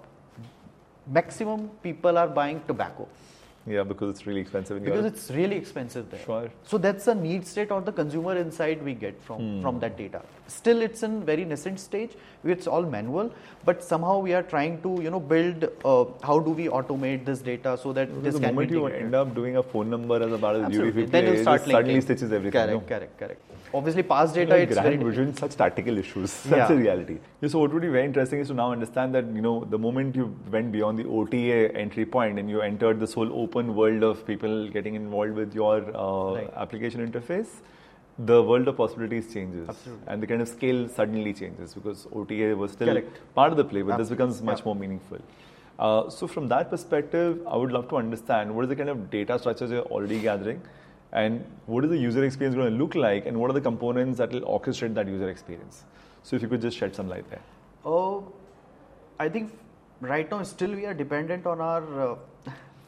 [1.18, 3.08] Maximum people are buying tobacco
[3.66, 6.20] Yeah, because it's really expensive because it's really expensive there.
[6.25, 6.51] Sure.
[6.64, 9.61] So that's the need state or the consumer insight we get from Hmm.
[9.62, 10.22] from that data.
[10.48, 12.16] Still, it's in very nascent stage.
[12.44, 13.31] It's all manual,
[13.64, 15.68] but somehow we are trying to you know build.
[15.85, 18.77] Uh, how do we automate this data so that Because this the can moment be
[18.79, 21.62] you end up doing a phone number as a part of the Then you start
[21.64, 22.61] suddenly stitches everything.
[22.61, 22.96] Correct, no?
[22.96, 23.40] correct, correct.
[23.75, 26.42] Obviously, past data Like it's grand very vision, such tactical issues.
[26.42, 26.66] That's Yeah.
[26.66, 27.18] the reality.
[27.40, 29.79] Yeah, so what would be very interesting is to now understand that you know the
[29.79, 34.02] moment you went beyond the OTA entry point and you entered this whole open world
[34.02, 36.50] of people getting involved with your uh, Right.
[36.56, 37.60] application interface,
[38.18, 40.04] the world of possibilities changes, Absolutely.
[40.06, 43.20] and the kind of scale suddenly changes because OTA was still Correct.
[43.34, 44.64] part of the play, but this becomes much Yeah.
[44.64, 45.18] more meaningful.
[45.78, 49.10] Uh, so from that perspective, I would love to understand what is the kind of
[49.10, 50.60] data structures you're already gathering,
[51.12, 54.18] and what is the user experience going to look like, and what are the components
[54.18, 55.84] that will orchestrate that user experience.
[56.22, 57.40] So if you could just shed some light there.
[57.84, 58.32] Oh,
[59.18, 59.58] I think
[60.00, 62.16] right now still we are dependent on our uh,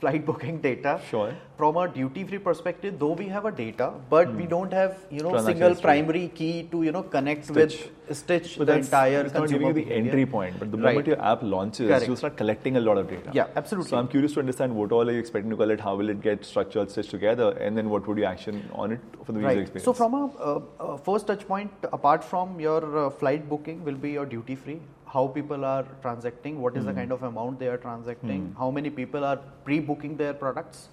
[0.05, 1.01] flight booking data.
[1.11, 1.33] Sure.
[1.59, 5.23] From a duty free perspective, though we have a data, but we don't have you
[5.27, 7.77] know single primary key to you know connect Stitch.
[8.09, 10.11] with stitch the entire it's not giving you the behavior.
[10.11, 10.89] entry point, but the Right.
[10.97, 12.09] moment your app launches, Correct.
[12.09, 13.31] you'll start collecting a lot of data.
[13.39, 13.91] Yeah, absolutely.
[13.95, 16.21] So I'm curious to understand what all are you expecting to collect, how will it
[16.27, 19.49] get structured, stitched together, and then what would you action on it for the user
[19.53, 19.63] Right.
[19.67, 19.89] experience?
[19.93, 24.01] So from a uh, uh, first touch point, apart from your uh, flight booking, will
[24.09, 24.81] be your duty free.
[25.15, 26.91] How people are transacting, what is Hmm.
[26.91, 30.89] the kind of amount they are transacting, how many people are pre-booking their products,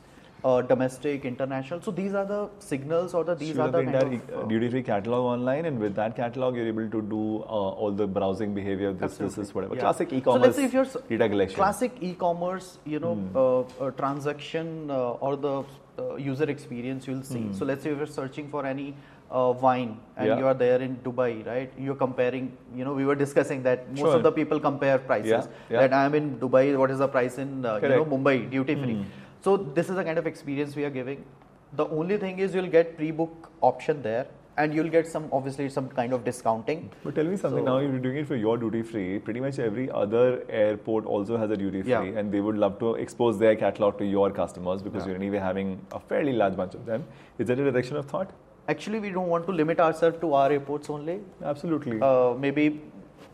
[0.50, 1.82] uh, domestic, international.
[1.88, 4.70] So these are the signals or the these So are the entire of, uh, duty
[4.76, 8.54] free catalog online, and with that catalog, you're able to do uh, all the browsing
[8.60, 8.92] behavior.
[8.94, 9.44] This, this Absolutely.
[9.50, 9.76] is whatever.
[9.76, 9.82] Yeah.
[9.88, 11.56] Classic e-commerce let's say if you're data collection.
[11.64, 13.38] Classic e-commerce, you know, Hmm.
[13.46, 15.56] uh, uh, transaction uh, or the
[16.00, 17.42] uh, user experience you'll see.
[17.48, 17.54] Hmm.
[17.62, 18.94] So let's say if you're searching for any
[19.32, 20.40] uh, wine and Yeah.
[20.40, 21.72] you are there in Dubai, right?
[21.78, 22.52] You're comparing.
[22.76, 24.16] You know, we were discussing that most Sure.
[24.18, 25.32] of the people compare prices.
[25.32, 25.80] Yeah, yeah.
[25.88, 26.66] That I'm in Dubai.
[26.84, 28.98] What is the price in uh, you know Mumbai duty free?
[29.00, 29.08] Hmm.
[29.48, 31.24] So this is the kind of experience we are giving.
[31.82, 34.26] The only thing is you'll get pre-book option there,
[34.58, 36.84] and you'll get some obviously some kind of discounting.
[37.06, 39.08] But tell me something So- now, you're doing it for your duty free.
[39.30, 40.26] Pretty much every other
[40.64, 44.06] airport also has a duty free, and they would love to expose their catalog to
[44.14, 47.06] your customers because you're anyway having a fairly large bunch of them.
[47.40, 48.38] Is that a direction of thought?
[48.68, 51.20] Actually, we don't want to limit ourselves to our airports only.
[51.44, 52.00] Absolutely.
[52.02, 52.82] uh, maybe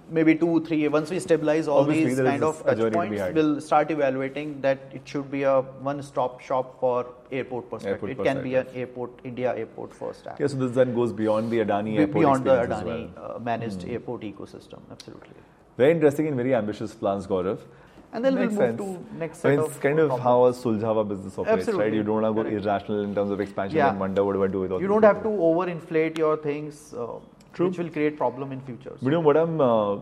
[0.09, 3.17] maybe two three once we stabilize all Obviously, these kind of touch journey to be
[3.17, 8.09] points we'll start evaluating that it should be a one stop shop for airport perspective
[8.09, 11.11] Airport it can be an airport india airport first app yeah, so this then goes
[11.11, 13.35] beyond the Adani Be- airport beyond the adani well.
[13.35, 15.35] Uh, managed airport ecosystem absolutely
[15.79, 17.59] Very interesting and very ambitious plans, Gaurav.
[18.13, 19.09] And then Makes we'll move sense.
[19.11, 21.93] to next I set mean, of it's kind of how a Suljava business operates, right?
[21.93, 22.65] You don't want to go Correct.
[22.65, 23.89] irrational in terms of expansion Yeah.
[23.89, 25.37] and wonder what do I do with all you don't have people.
[25.37, 27.07] to overinflate your things uh,
[27.57, 29.97] which will create problem in future But you know what I'm uh,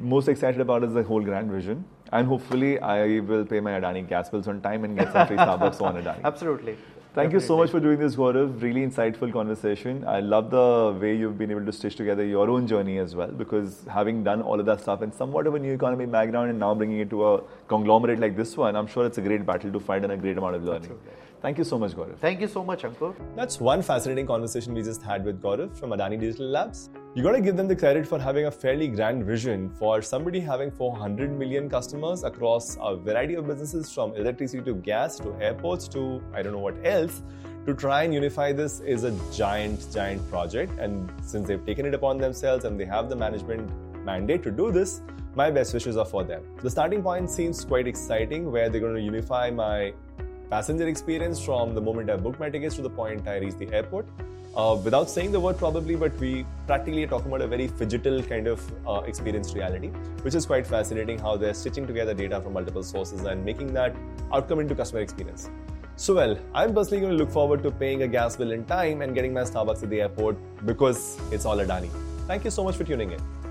[0.00, 1.84] most excited about is the whole grand vision.
[2.12, 5.36] And hopefully, I will pay my Adani gas bills on time and get some free
[5.38, 6.22] Starbucks on Adani.
[6.30, 6.76] absolutely
[7.14, 8.62] Thank you so much for doing this, Gaurav.
[8.62, 10.02] Really insightful conversation.
[10.08, 13.30] I love the way you've been able to stitch together your own journey as well,
[13.30, 16.58] because having done all of that stuff and somewhat of a new economy background and
[16.58, 19.70] now bringing it to a conglomerate like this one, I'm sure it's a great battle
[19.70, 20.84] to fight and a great amount of learning.
[20.84, 21.12] Absolutely.
[21.42, 22.16] Thank you so much, Gaurav.
[22.16, 25.90] thank you so much Ankur That's one fascinating conversation we just had with Gaurav from
[25.90, 26.88] Adani Digital Labs.
[27.14, 30.70] You gotta give them the credit for having a fairly grand vision for somebody having
[30.70, 36.22] 400 million customers across a variety of businesses from electricity to gas to airports to
[36.32, 37.20] I don't know what else.
[37.66, 40.72] To try and unify this is a giant, giant project.
[40.78, 43.70] And since they've taken it upon themselves and they have the management
[44.06, 45.02] mandate to do this,
[45.34, 46.42] my best wishes are for them.
[46.62, 49.92] The starting point seems quite exciting where they're going to unify my
[50.48, 53.70] passenger experience from the moment I book my tickets to the point I reach the
[53.70, 54.06] airport.
[54.54, 58.26] Uh, without saying the word probably, but we practically are talking about a very phygital
[58.28, 59.88] kind of uh, experienced reality,
[60.20, 63.96] which is quite fascinating how they're stitching together data from multiple sources and making that
[64.30, 65.48] outcome into customer experience.
[65.96, 69.00] So, well, I'm personally going to look forward to paying a gas bill in time
[69.00, 70.36] and getting my Starbucks at the airport
[70.66, 71.88] because it's all a Adani.
[72.26, 73.41] Thank you so much for tuning in.